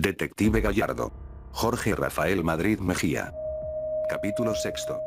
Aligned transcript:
Detective 0.00 0.60
Gallardo. 0.60 1.10
Jorge 1.50 1.96
Rafael 1.96 2.44
Madrid 2.44 2.78
Mejía. 2.78 3.34
Capítulo 4.08 4.54
sexto. 4.54 5.00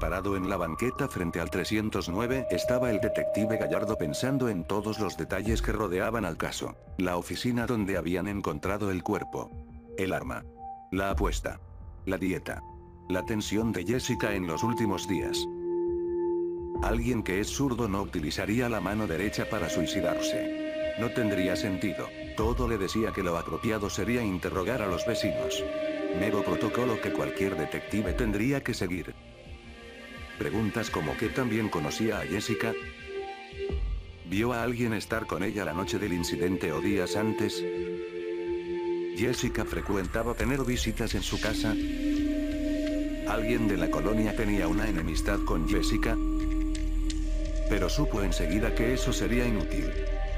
Parado 0.00 0.36
en 0.36 0.48
la 0.48 0.56
banqueta 0.56 1.06
frente 1.06 1.38
al 1.40 1.50
309 1.50 2.48
estaba 2.50 2.90
el 2.90 3.00
detective 3.00 3.58
Gallardo 3.58 3.96
pensando 3.96 4.48
en 4.48 4.64
todos 4.64 4.98
los 4.98 5.16
detalles 5.16 5.62
que 5.62 5.70
rodeaban 5.70 6.24
al 6.24 6.36
caso. 6.36 6.74
La 6.98 7.16
oficina 7.16 7.66
donde 7.66 7.96
habían 7.96 8.26
encontrado 8.26 8.90
el 8.90 9.04
cuerpo. 9.04 9.52
El 9.96 10.14
arma. 10.14 10.44
La 10.90 11.10
apuesta. 11.10 11.60
La 12.06 12.18
dieta. 12.18 12.64
La 13.08 13.24
tensión 13.24 13.70
de 13.70 13.84
Jessica 13.84 14.34
en 14.34 14.48
los 14.48 14.64
últimos 14.64 15.06
días. 15.06 15.38
Alguien 16.82 17.22
que 17.22 17.38
es 17.38 17.46
zurdo 17.46 17.88
no 17.88 18.02
utilizaría 18.02 18.68
la 18.68 18.80
mano 18.80 19.06
derecha 19.06 19.48
para 19.48 19.68
suicidarse. 19.68 20.69
No 21.00 21.08
tendría 21.08 21.56
sentido. 21.56 22.10
Todo 22.36 22.68
le 22.68 22.76
decía 22.76 23.10
que 23.10 23.22
lo 23.22 23.38
apropiado 23.38 23.88
sería 23.88 24.22
interrogar 24.22 24.82
a 24.82 24.86
los 24.86 25.06
vecinos. 25.06 25.64
Mero 26.18 26.44
protocolo 26.44 27.00
que 27.00 27.10
cualquier 27.10 27.56
detective 27.56 28.12
tendría 28.12 28.62
que 28.62 28.74
seguir. 28.74 29.14
Preguntas 30.38 30.90
como 30.90 31.16
que 31.16 31.30
también 31.30 31.70
conocía 31.70 32.18
a 32.18 32.26
Jessica. 32.26 32.74
¿Vio 34.26 34.52
a 34.52 34.62
alguien 34.62 34.92
estar 34.92 35.26
con 35.26 35.42
ella 35.42 35.64
la 35.64 35.72
noche 35.72 35.98
del 35.98 36.12
incidente 36.12 36.70
o 36.70 36.82
días 36.82 37.16
antes? 37.16 37.64
Jessica 39.16 39.64
frecuentaba 39.64 40.34
tener 40.34 40.62
visitas 40.64 41.14
en 41.14 41.22
su 41.22 41.40
casa. 41.40 41.70
¿Alguien 43.26 43.68
de 43.68 43.78
la 43.78 43.90
colonia 43.90 44.36
tenía 44.36 44.68
una 44.68 44.86
enemistad 44.86 45.38
con 45.46 45.66
Jessica? 45.66 46.14
Pero 47.70 47.88
supo 47.88 48.22
enseguida 48.22 48.74
que 48.74 48.92
eso 48.92 49.14
sería 49.14 49.46
inútil. 49.46 49.90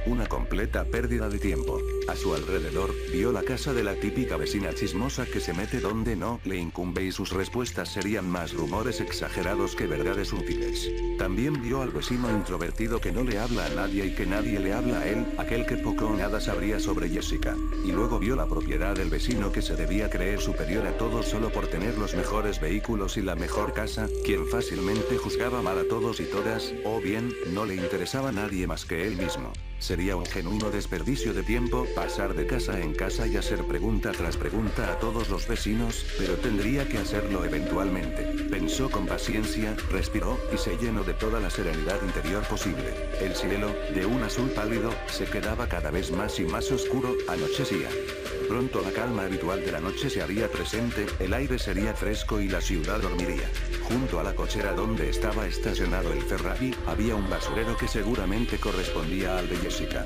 Una 0.05 0.27
completa 0.27 0.85
pérdida 0.85 1.29
de 1.29 1.39
tiempo. 1.39 1.79
A 2.09 2.17
su 2.17 2.35
alrededor, 2.35 2.91
vio 3.13 3.31
la 3.31 3.45
casa 3.45 3.73
de 3.73 3.85
la 3.85 3.95
típica 3.95 4.37
vecina 4.37 4.75
chismosa 4.75 5.27
que 5.27 5.39
se 5.39 5.55
mete 5.55 5.79
donde 5.79 6.17
no 6.17 6.41
le 6.45 6.57
incumbe 6.57 7.05
y 7.05 7.13
sus 7.13 7.31
respuestas 7.31 7.93
serían 7.93 8.29
más 8.29 8.53
rumores 8.53 9.01
exagerados 9.01 9.77
que 9.77 9.87
verdades 9.87 10.33
útiles. 10.33 10.91
También 11.19 11.63
vio 11.63 11.83
al 11.83 11.91
vecino 11.91 12.29
introvertido 12.33 13.01
que 13.01 13.13
no 13.13 13.23
le 13.23 13.39
habla 13.39 13.67
a 13.67 13.69
nadie 13.69 14.07
y 14.07 14.15
que 14.17 14.27
nadie 14.27 14.59
le 14.59 14.73
habla 14.73 14.99
a 14.99 15.09
él, 15.09 15.25
aquel 15.39 15.67
que 15.67 15.77
poco 15.77 16.09
o 16.09 16.17
nada 16.17 16.41
sabría 16.41 16.81
sobre 16.81 17.09
Jessica. 17.09 17.57
Y 17.85 17.93
luego 17.93 18.19
vio 18.19 18.35
la 18.35 18.49
propiedad 18.49 18.97
del 18.97 19.09
vecino 19.09 19.53
que 19.53 19.63
se 19.63 19.77
debía 19.77 20.11
creer 20.11 20.41
superior 20.41 20.85
a 20.85 20.99
todos 20.99 21.27
solo 21.27 21.51
por 21.53 21.69
tener 21.69 21.97
los 21.97 22.17
mejores 22.17 22.61
vehículos 22.61 23.17
y 23.19 23.23
la 23.23 23.37
mejor 23.37 23.73
casa, 23.73 24.09
quien 24.25 24.49
fácilmente 24.49 25.17
juzgaba 25.17 25.63
mal 25.63 25.79
a 25.79 25.85
todos 25.85 26.19
y 26.19 26.25
todas, 26.25 26.73
o 26.85 27.01
bien, 27.01 27.33
no 27.53 27.65
le 27.65 27.77
interesaba 27.77 28.31
a 28.31 28.33
nadie 28.33 28.67
más 28.67 28.85
que 28.85 29.07
él 29.07 29.17
mismo. 29.17 29.53
Sería 29.83 30.15
un 30.15 30.25
genuino 30.25 30.71
desperdicio 30.71 31.35
de 31.35 31.43
tiempo 31.43 31.89
pasar 31.97 32.35
de 32.35 32.47
casa 32.47 32.79
en 32.79 32.95
casa 32.95 33.27
y 33.27 33.37
hacer 33.37 33.65
pregunta 33.65 34.13
tras 34.13 34.37
pregunta 34.37 34.93
a 34.93 35.01
todos 35.01 35.29
los 35.29 35.49
vecinos, 35.49 36.07
pero 36.17 36.35
tendría 36.35 36.89
que 36.89 36.99
hacerlo 36.99 37.45
eventualmente. 37.45 38.23
Pensó 38.49 38.89
con 38.89 39.07
paciencia, 39.07 39.75
respiró, 39.91 40.39
y 40.55 40.57
se 40.57 40.77
llenó 40.77 41.03
de 41.03 41.15
toda 41.15 41.41
la 41.41 41.51
serenidad 41.51 42.01
interior 42.01 42.45
posible. 42.45 42.95
El 43.21 43.35
cielo, 43.35 43.75
de 43.93 44.07
un 44.07 44.23
azul 44.23 44.51
pálido, 44.51 44.95
se 45.09 45.25
quedaba 45.25 45.69
cada 45.69 45.91
vez 45.91 46.13
más 46.13 46.39
y 46.39 46.45
más 46.45 46.71
oscuro, 46.71 47.17
anochecía. 47.27 47.89
Pronto 48.53 48.83
la 48.83 48.93
calma 48.93 49.23
habitual 49.23 49.65
de 49.65 49.73
la 49.73 49.81
noche 49.81 50.11
se 50.11 50.21
haría 50.21 50.47
presente, 50.47 51.07
el 51.21 51.33
aire 51.33 51.59
sería 51.59 51.95
fresco 51.95 52.39
y 52.39 52.49
la 52.49 52.61
ciudad 52.61 53.01
dormiría. 53.01 53.49
Junto 53.85 54.21
a 54.21 54.23
la 54.23 54.35
cochera 54.35 54.75
donde 54.75 55.09
estaba 55.09 55.47
estacionado 55.47 56.13
el 56.13 56.21
Ferrari, 56.21 56.75
había 56.87 57.15
un 57.15 57.31
basurero 57.31 57.75
que 57.79 57.89
seguramente 57.89 58.59
correspondía 58.59 59.39
al 59.39 59.49
de 59.49 59.57
Jessica. 59.57 60.05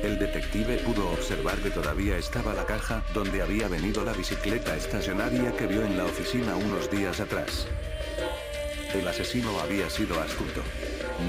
El 0.00 0.16
detective 0.16 0.76
pudo 0.76 1.10
observar 1.10 1.56
que 1.56 1.72
todavía 1.72 2.16
estaba 2.16 2.54
la 2.54 2.66
caja 2.66 3.04
donde 3.14 3.42
había 3.42 3.66
venido 3.66 4.04
la 4.04 4.12
bicicleta 4.12 4.76
estacionaria 4.76 5.56
que 5.56 5.66
vio 5.66 5.82
en 5.82 5.98
la 5.98 6.04
oficina 6.04 6.54
unos 6.54 6.88
días 6.92 7.18
atrás. 7.18 7.66
El 8.94 9.08
asesino 9.08 9.58
había 9.58 9.90
sido 9.90 10.20
astuto. 10.20 10.62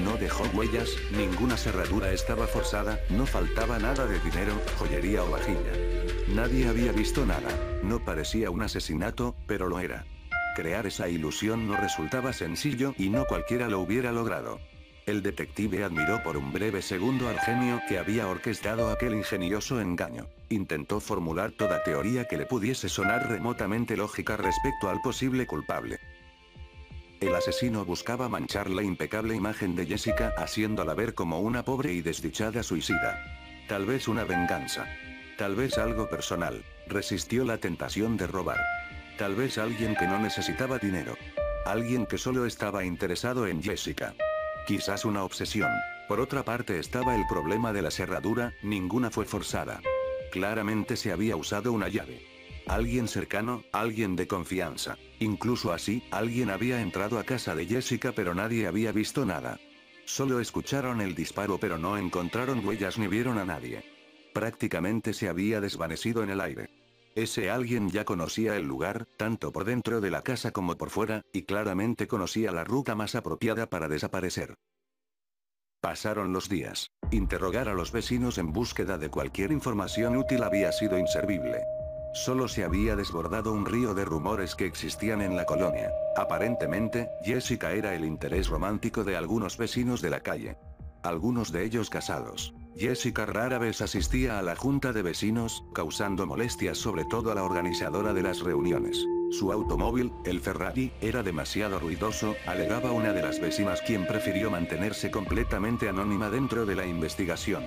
No 0.04 0.16
dejó 0.18 0.44
huellas, 0.54 0.90
ninguna 1.10 1.56
cerradura 1.56 2.12
estaba 2.12 2.46
forzada, 2.46 3.00
no 3.08 3.26
faltaba 3.26 3.80
nada 3.80 4.06
de 4.06 4.20
dinero, 4.20 4.52
joyería 4.78 5.24
o 5.24 5.30
vajilla. 5.32 6.19
Nadie 6.34 6.68
había 6.68 6.92
visto 6.92 7.26
nada, 7.26 7.50
no 7.82 7.98
parecía 8.04 8.50
un 8.50 8.62
asesinato, 8.62 9.34
pero 9.48 9.68
lo 9.68 9.80
era. 9.80 10.06
Crear 10.54 10.86
esa 10.86 11.08
ilusión 11.08 11.66
no 11.66 11.76
resultaba 11.76 12.32
sencillo 12.32 12.94
y 12.98 13.08
no 13.08 13.24
cualquiera 13.24 13.68
lo 13.68 13.80
hubiera 13.80 14.12
logrado. 14.12 14.60
El 15.06 15.22
detective 15.22 15.82
admiró 15.82 16.22
por 16.22 16.36
un 16.36 16.52
breve 16.52 16.82
segundo 16.82 17.28
al 17.28 17.40
genio 17.40 17.80
que 17.88 17.98
había 17.98 18.28
orquestado 18.28 18.90
aquel 18.90 19.14
ingenioso 19.14 19.80
engaño. 19.80 20.28
Intentó 20.50 21.00
formular 21.00 21.50
toda 21.50 21.82
teoría 21.82 22.26
que 22.26 22.38
le 22.38 22.46
pudiese 22.46 22.88
sonar 22.88 23.28
remotamente 23.28 23.96
lógica 23.96 24.36
respecto 24.36 24.88
al 24.88 25.00
posible 25.00 25.46
culpable. 25.46 25.98
El 27.18 27.34
asesino 27.34 27.84
buscaba 27.84 28.28
manchar 28.28 28.70
la 28.70 28.84
impecable 28.84 29.34
imagen 29.34 29.74
de 29.74 29.84
Jessica 29.84 30.32
haciéndola 30.38 30.94
ver 30.94 31.14
como 31.14 31.40
una 31.40 31.64
pobre 31.64 31.92
y 31.92 32.02
desdichada 32.02 32.62
suicida. 32.62 33.20
Tal 33.68 33.84
vez 33.84 34.06
una 34.06 34.22
venganza. 34.22 34.86
Tal 35.40 35.56
vez 35.56 35.78
algo 35.78 36.06
personal. 36.06 36.62
Resistió 36.86 37.46
la 37.46 37.56
tentación 37.56 38.18
de 38.18 38.26
robar. 38.26 38.60
Tal 39.16 39.34
vez 39.34 39.56
alguien 39.56 39.96
que 39.96 40.06
no 40.06 40.18
necesitaba 40.18 40.76
dinero. 40.76 41.16
Alguien 41.64 42.04
que 42.04 42.18
solo 42.18 42.44
estaba 42.44 42.84
interesado 42.84 43.46
en 43.46 43.62
Jessica. 43.62 44.14
Quizás 44.66 45.06
una 45.06 45.24
obsesión. 45.24 45.70
Por 46.08 46.20
otra 46.20 46.44
parte 46.44 46.78
estaba 46.78 47.16
el 47.16 47.26
problema 47.26 47.72
de 47.72 47.80
la 47.80 47.90
cerradura, 47.90 48.52
ninguna 48.62 49.10
fue 49.10 49.24
forzada. 49.24 49.80
Claramente 50.30 50.94
se 50.94 51.10
había 51.10 51.36
usado 51.36 51.72
una 51.72 51.88
llave. 51.88 52.20
Alguien 52.66 53.08
cercano, 53.08 53.64
alguien 53.72 54.16
de 54.16 54.28
confianza. 54.28 54.98
Incluso 55.20 55.72
así, 55.72 56.04
alguien 56.10 56.50
había 56.50 56.82
entrado 56.82 57.18
a 57.18 57.24
casa 57.24 57.54
de 57.54 57.64
Jessica 57.64 58.12
pero 58.14 58.34
nadie 58.34 58.66
había 58.66 58.92
visto 58.92 59.24
nada. 59.24 59.58
Solo 60.04 60.38
escucharon 60.38 61.00
el 61.00 61.14
disparo 61.14 61.56
pero 61.56 61.78
no 61.78 61.96
encontraron 61.96 62.62
huellas 62.62 62.98
ni 62.98 63.06
vieron 63.06 63.38
a 63.38 63.46
nadie. 63.46 63.99
Prácticamente 64.32 65.12
se 65.12 65.28
había 65.28 65.60
desvanecido 65.60 66.22
en 66.22 66.30
el 66.30 66.40
aire. 66.40 66.68
Ese 67.16 67.50
alguien 67.50 67.90
ya 67.90 68.04
conocía 68.04 68.56
el 68.56 68.66
lugar, 68.66 69.06
tanto 69.16 69.52
por 69.52 69.64
dentro 69.64 70.00
de 70.00 70.10
la 70.10 70.22
casa 70.22 70.52
como 70.52 70.76
por 70.76 70.90
fuera, 70.90 71.22
y 71.32 71.42
claramente 71.42 72.06
conocía 72.06 72.52
la 72.52 72.64
ruta 72.64 72.94
más 72.94 73.14
apropiada 73.14 73.68
para 73.68 73.88
desaparecer. 73.88 74.54
Pasaron 75.80 76.32
los 76.32 76.48
días. 76.48 76.90
Interrogar 77.10 77.68
a 77.68 77.74
los 77.74 77.90
vecinos 77.90 78.38
en 78.38 78.52
búsqueda 78.52 78.98
de 78.98 79.08
cualquier 79.08 79.50
información 79.50 80.16
útil 80.16 80.42
había 80.42 80.70
sido 80.72 80.98
inservible. 80.98 81.62
Solo 82.12 82.48
se 82.48 82.64
había 82.64 82.96
desbordado 82.96 83.52
un 83.52 83.66
río 83.66 83.94
de 83.94 84.04
rumores 84.04 84.54
que 84.54 84.66
existían 84.66 85.22
en 85.22 85.36
la 85.36 85.46
colonia. 85.46 85.90
Aparentemente, 86.16 87.08
Jessica 87.22 87.72
era 87.72 87.94
el 87.94 88.04
interés 88.04 88.48
romántico 88.48 89.04
de 89.04 89.16
algunos 89.16 89.56
vecinos 89.56 90.02
de 90.02 90.10
la 90.10 90.20
calle. 90.20 90.58
Algunos 91.02 91.50
de 91.50 91.64
ellos 91.64 91.88
casados. 91.88 92.52
Jessica 92.76 93.26
rara 93.26 93.58
vez 93.58 93.80
asistía 93.80 94.38
a 94.38 94.42
la 94.42 94.56
junta 94.56 94.92
de 94.92 95.02
vecinos, 95.02 95.64
causando 95.74 96.26
molestias 96.26 96.78
sobre 96.78 97.04
todo 97.04 97.30
a 97.32 97.34
la 97.34 97.44
organizadora 97.44 98.14
de 98.14 98.22
las 98.22 98.40
reuniones. 98.40 99.04
Su 99.30 99.52
automóvil, 99.52 100.12
el 100.24 100.40
Ferrari, 100.40 100.92
era 101.00 101.22
demasiado 101.22 101.78
ruidoso, 101.78 102.34
alegaba 102.46 102.92
una 102.92 103.12
de 103.12 103.22
las 103.22 103.40
vecinas 103.40 103.80
quien 103.82 104.06
prefirió 104.06 104.50
mantenerse 104.50 105.10
completamente 105.10 105.88
anónima 105.88 106.30
dentro 106.30 106.66
de 106.66 106.76
la 106.76 106.86
investigación. 106.86 107.64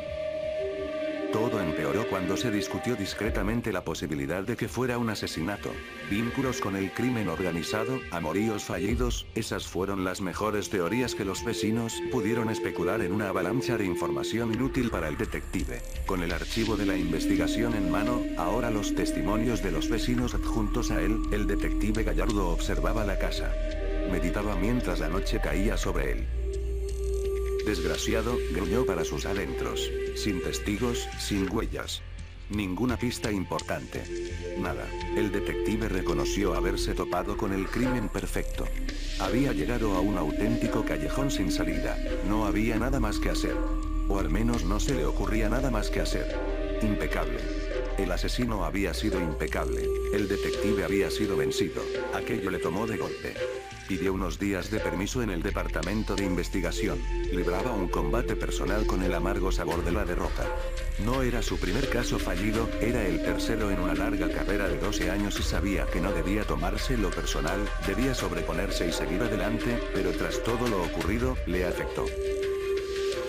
Todo 1.33 1.59
empeoró 1.59 2.07
cuando 2.07 2.37
se 2.37 2.51
discutió 2.51 2.95
discretamente 2.95 3.73
la 3.73 3.83
posibilidad 3.83 4.43
de 4.43 4.55
que 4.55 4.67
fuera 4.67 4.99
un 4.99 5.09
asesinato. 5.09 5.71
Vínculos 6.07 6.61
con 6.61 6.75
el 6.75 6.91
crimen 6.91 7.27
organizado, 7.27 7.99
amoríos 8.11 8.65
fallidos, 8.65 9.25
esas 9.33 9.65
fueron 9.65 10.03
las 10.03 10.21
mejores 10.21 10.69
teorías 10.69 11.15
que 11.15 11.25
los 11.25 11.43
vecinos 11.43 11.95
pudieron 12.11 12.51
especular 12.51 13.01
en 13.01 13.13
una 13.13 13.29
avalancha 13.29 13.77
de 13.77 13.85
información 13.85 14.53
inútil 14.53 14.91
para 14.91 15.07
el 15.07 15.17
detective. 15.17 15.81
Con 16.05 16.21
el 16.21 16.33
archivo 16.33 16.77
de 16.77 16.85
la 16.85 16.97
investigación 16.97 17.73
en 17.73 17.89
mano, 17.89 18.21
ahora 18.37 18.69
los 18.69 18.93
testimonios 18.93 19.63
de 19.63 19.71
los 19.71 19.89
vecinos 19.89 20.35
adjuntos 20.35 20.91
a 20.91 21.01
él, 21.01 21.19
el 21.31 21.47
detective 21.47 22.03
Gallardo 22.03 22.49
observaba 22.49 23.05
la 23.05 23.17
casa. 23.17 23.51
Meditaba 24.11 24.55
mientras 24.55 24.99
la 24.99 25.09
noche 25.09 25.41
caía 25.41 25.77
sobre 25.77 26.11
él. 26.11 26.42
Desgraciado, 27.65 28.37
gruñó 28.51 28.85
para 28.85 29.05
sus 29.05 29.25
adentros. 29.25 29.89
Sin 30.15 30.41
testigos, 30.41 31.07
sin 31.17 31.49
huellas. 31.49 32.01
Ninguna 32.49 32.97
pista 32.97 33.31
importante. 33.31 34.03
Nada. 34.59 34.85
El 35.15 35.31
detective 35.31 35.87
reconoció 35.87 36.53
haberse 36.55 36.93
topado 36.93 37.37
con 37.37 37.53
el 37.53 37.67
crimen 37.67 38.09
perfecto. 38.09 38.67
Había 39.19 39.53
llegado 39.53 39.93
a 39.93 40.01
un 40.01 40.17
auténtico 40.17 40.83
callejón 40.83 41.31
sin 41.31 41.51
salida. 41.51 41.97
No 42.27 42.45
había 42.45 42.77
nada 42.77 42.99
más 42.99 43.17
que 43.17 43.29
hacer. 43.29 43.55
O 44.09 44.19
al 44.19 44.29
menos 44.29 44.65
no 44.65 44.79
se 44.79 44.95
le 44.95 45.05
ocurría 45.05 45.47
nada 45.47 45.71
más 45.71 45.89
que 45.89 46.01
hacer. 46.01 46.37
Impecable. 46.81 47.39
El 47.97 48.11
asesino 48.11 48.65
había 48.65 48.93
sido 48.93 49.21
impecable. 49.21 49.87
El 50.13 50.27
detective 50.27 50.83
había 50.83 51.09
sido 51.09 51.37
vencido. 51.37 51.81
Aquello 52.13 52.51
le 52.51 52.59
tomó 52.59 52.85
de 52.87 52.97
golpe. 52.97 53.33
Pidió 53.87 54.13
unos 54.13 54.39
días 54.39 54.71
de 54.71 54.79
permiso 54.79 55.21
en 55.21 55.29
el 55.29 55.43
departamento 55.43 56.15
de 56.15 56.23
investigación. 56.23 56.99
Libraba 57.31 57.73
un 57.73 57.89
combate 57.89 58.35
personal 58.35 58.85
con 58.85 59.03
el 59.03 59.13
amargo 59.13 59.51
sabor 59.51 59.83
de 59.83 59.91
la 59.91 60.05
derrota. 60.05 60.45
No 61.03 61.21
era 61.21 61.41
su 61.41 61.57
primer 61.57 61.89
caso 61.89 62.17
fallido, 62.17 62.69
era 62.79 63.05
el 63.05 63.21
tercero 63.21 63.71
en 63.71 63.79
una 63.79 63.93
larga 63.93 64.29
carrera 64.29 64.69
de 64.69 64.77
12 64.77 65.11
años 65.11 65.37
y 65.39 65.43
sabía 65.43 65.85
que 65.87 65.99
no 65.99 66.13
debía 66.13 66.45
tomarse 66.45 66.97
lo 66.97 67.09
personal, 67.09 67.59
debía 67.85 68.15
sobreponerse 68.15 68.87
y 68.87 68.93
seguir 68.93 69.21
adelante, 69.21 69.77
pero 69.93 70.11
tras 70.11 70.41
todo 70.43 70.67
lo 70.67 70.83
ocurrido, 70.83 71.37
le 71.45 71.65
afectó. 71.65 72.05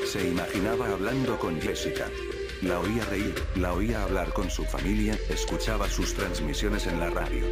Se 0.06 0.28
imaginaba 0.28 0.88
hablando 0.88 1.38
con 1.38 1.60
Jessica. 1.60 2.06
La 2.64 2.80
oía 2.80 3.04
reír, 3.04 3.34
la 3.56 3.74
oía 3.74 4.02
hablar 4.02 4.32
con 4.32 4.48
su 4.48 4.64
familia, 4.64 5.18
escuchaba 5.28 5.86
sus 5.90 6.14
transmisiones 6.14 6.86
en 6.86 6.98
la 6.98 7.10
radio. 7.10 7.44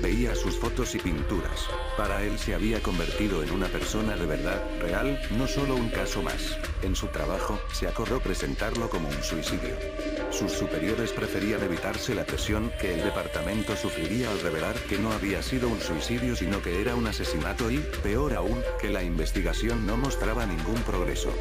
Veía 0.00 0.36
sus 0.36 0.56
fotos 0.56 0.94
y 0.94 1.00
pinturas. 1.00 1.68
Para 1.96 2.22
él 2.22 2.38
se 2.38 2.54
había 2.54 2.80
convertido 2.80 3.42
en 3.42 3.50
una 3.50 3.66
persona 3.66 4.14
de 4.14 4.24
verdad, 4.24 4.62
real, 4.80 5.20
no 5.36 5.48
solo 5.48 5.74
un 5.74 5.88
caso 5.88 6.22
más. 6.22 6.56
En 6.82 6.94
su 6.94 7.08
trabajo, 7.08 7.58
se 7.72 7.88
acordó 7.88 8.20
presentarlo 8.20 8.88
como 8.88 9.08
un 9.08 9.22
suicidio. 9.24 9.74
Sus 10.30 10.52
superiores 10.52 11.10
preferían 11.10 11.64
evitarse 11.64 12.14
la 12.14 12.24
presión 12.24 12.70
que 12.80 12.94
el 12.94 13.02
departamento 13.02 13.74
sufriría 13.74 14.30
al 14.30 14.40
revelar 14.42 14.76
que 14.88 14.96
no 14.96 15.10
había 15.10 15.42
sido 15.42 15.68
un 15.68 15.80
suicidio 15.80 16.36
sino 16.36 16.62
que 16.62 16.80
era 16.80 16.94
un 16.94 17.08
asesinato 17.08 17.68
y, 17.68 17.78
peor 18.04 18.34
aún, 18.34 18.62
que 18.80 18.90
la 18.90 19.02
investigación 19.02 19.86
no 19.86 19.96
mostraba 19.96 20.46
ningún 20.46 20.80
progreso. 20.82 21.34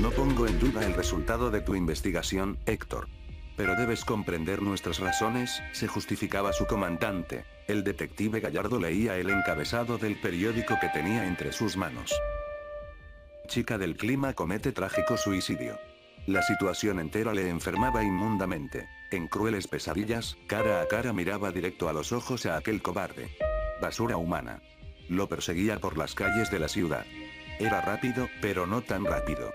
No 0.00 0.10
pongo 0.10 0.46
en 0.46 0.58
duda 0.58 0.84
el 0.84 0.92
resultado 0.92 1.50
de 1.50 1.62
tu 1.62 1.74
investigación, 1.74 2.58
Héctor. 2.66 3.08
Pero 3.56 3.74
debes 3.76 4.04
comprender 4.04 4.60
nuestras 4.60 5.00
razones, 5.00 5.62
se 5.72 5.88
justificaba 5.88 6.52
su 6.52 6.66
comandante. 6.66 7.46
El 7.66 7.82
detective 7.82 8.40
Gallardo 8.40 8.78
leía 8.78 9.16
el 9.16 9.30
encabezado 9.30 9.96
del 9.96 10.20
periódico 10.20 10.78
que 10.78 10.90
tenía 10.90 11.26
entre 11.26 11.50
sus 11.50 11.78
manos. 11.78 12.14
Chica 13.48 13.78
del 13.78 13.96
clima 13.96 14.34
comete 14.34 14.70
trágico 14.72 15.16
suicidio. 15.16 15.78
La 16.26 16.42
situación 16.42 17.00
entera 17.00 17.32
le 17.32 17.48
enfermaba 17.48 18.04
inmundamente. 18.04 18.86
En 19.10 19.28
crueles 19.28 19.66
pesadillas, 19.66 20.36
cara 20.46 20.82
a 20.82 20.88
cara 20.88 21.14
miraba 21.14 21.52
directo 21.52 21.88
a 21.88 21.94
los 21.94 22.12
ojos 22.12 22.44
a 22.44 22.58
aquel 22.58 22.82
cobarde. 22.82 23.30
Basura 23.80 24.18
humana. 24.18 24.60
Lo 25.08 25.26
perseguía 25.26 25.78
por 25.78 25.96
las 25.96 26.14
calles 26.14 26.50
de 26.50 26.58
la 26.58 26.68
ciudad. 26.68 27.06
Era 27.58 27.80
rápido, 27.80 28.28
pero 28.42 28.66
no 28.66 28.82
tan 28.82 29.06
rápido. 29.06 29.54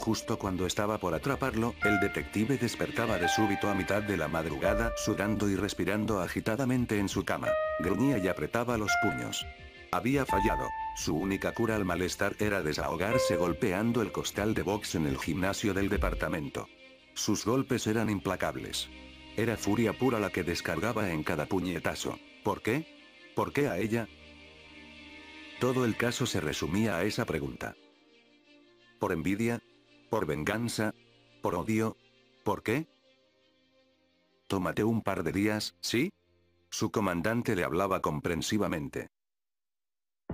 Justo 0.00 0.38
cuando 0.38 0.64
estaba 0.64 0.96
por 0.96 1.12
atraparlo, 1.12 1.74
el 1.84 2.00
detective 2.00 2.56
despertaba 2.56 3.18
de 3.18 3.28
súbito 3.28 3.68
a 3.68 3.74
mitad 3.74 4.02
de 4.02 4.16
la 4.16 4.28
madrugada, 4.28 4.94
sudando 4.96 5.46
y 5.46 5.56
respirando 5.56 6.20
agitadamente 6.20 6.98
en 6.98 7.10
su 7.10 7.26
cama. 7.26 7.48
Gruñía 7.80 8.16
y 8.16 8.26
apretaba 8.26 8.78
los 8.78 8.90
puños. 9.02 9.46
Había 9.92 10.24
fallado. 10.24 10.70
Su 10.96 11.14
única 11.16 11.52
cura 11.52 11.76
al 11.76 11.84
malestar 11.84 12.34
era 12.38 12.62
desahogarse 12.62 13.36
golpeando 13.36 14.00
el 14.00 14.10
costal 14.10 14.54
de 14.54 14.62
box 14.62 14.94
en 14.94 15.06
el 15.06 15.18
gimnasio 15.18 15.74
del 15.74 15.90
departamento. 15.90 16.66
Sus 17.12 17.44
golpes 17.44 17.86
eran 17.86 18.08
implacables. 18.08 18.88
Era 19.36 19.58
furia 19.58 19.92
pura 19.92 20.18
la 20.18 20.30
que 20.30 20.44
descargaba 20.44 21.10
en 21.10 21.22
cada 21.24 21.44
puñetazo. 21.44 22.18
¿Por 22.42 22.62
qué? 22.62 22.86
¿Por 23.36 23.52
qué 23.52 23.68
a 23.68 23.76
ella? 23.76 24.08
Todo 25.60 25.84
el 25.84 25.94
caso 25.94 26.24
se 26.24 26.40
resumía 26.40 26.96
a 26.96 27.04
esa 27.04 27.26
pregunta. 27.26 27.76
¿Por 28.98 29.12
envidia? 29.12 29.60
¿Por 30.10 30.26
venganza? 30.26 30.92
¿Por 31.40 31.54
odio? 31.54 31.96
¿Por 32.44 32.64
qué? 32.64 32.88
Tómate 34.48 34.82
un 34.82 35.02
par 35.02 35.22
de 35.22 35.30
días, 35.30 35.76
¿sí? 35.80 36.10
Su 36.68 36.90
comandante 36.90 37.54
le 37.54 37.62
hablaba 37.62 38.02
comprensivamente. 38.02 39.06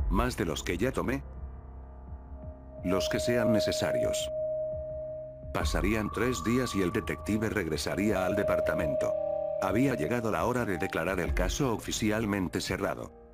¿Más 0.09 0.39
de 0.39 0.47
los 0.47 0.63
que 0.63 0.79
ya 0.79 0.93
tomé? 0.93 1.23
Los 2.85 3.11
que 3.11 3.21
sean 3.21 3.53
necesarios. 3.53 4.31
Pasarían 5.53 6.11
tres 6.11 6.43
días 6.43 6.75
y 6.75 6.81
el 6.81 6.91
detective 6.93 7.51
regresaría 7.51 8.25
al 8.25 8.35
departamento. 8.35 9.13
Había 9.61 9.95
llegado 9.95 10.31
la 10.31 10.47
hora 10.47 10.65
de 10.65 10.79
declarar 10.79 11.21
el 11.21 11.35
caso 11.35 11.75
oficialmente 11.75 12.63
cerrado. 12.63 13.26